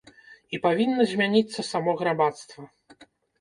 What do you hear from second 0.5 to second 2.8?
І павінна змяніцца само грамадства.